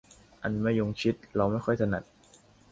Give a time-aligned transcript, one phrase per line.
[0.43, 2.03] อันมะยงชิดเราไม่ค่อยถนัด